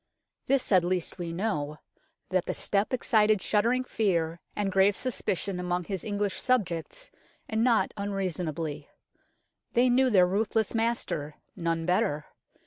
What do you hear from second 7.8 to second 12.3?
unreasonably. They knew their ruthless master none better.